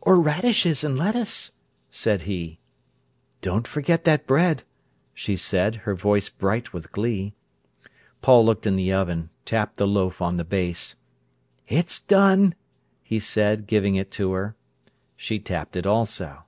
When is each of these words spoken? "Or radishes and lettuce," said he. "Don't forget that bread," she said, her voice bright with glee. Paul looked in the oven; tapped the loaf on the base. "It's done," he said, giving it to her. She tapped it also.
"Or 0.00 0.18
radishes 0.18 0.82
and 0.82 0.96
lettuce," 0.96 1.52
said 1.90 2.22
he. 2.22 2.58
"Don't 3.42 3.66
forget 3.68 4.04
that 4.04 4.26
bread," 4.26 4.62
she 5.12 5.36
said, 5.36 5.74
her 5.84 5.94
voice 5.94 6.30
bright 6.30 6.72
with 6.72 6.90
glee. 6.90 7.34
Paul 8.22 8.46
looked 8.46 8.66
in 8.66 8.76
the 8.76 8.94
oven; 8.94 9.28
tapped 9.44 9.76
the 9.76 9.86
loaf 9.86 10.22
on 10.22 10.38
the 10.38 10.42
base. 10.44 10.96
"It's 11.68 12.00
done," 12.00 12.54
he 13.02 13.18
said, 13.18 13.66
giving 13.66 13.94
it 13.94 14.10
to 14.12 14.32
her. 14.32 14.56
She 15.16 15.38
tapped 15.38 15.76
it 15.76 15.84
also. 15.84 16.44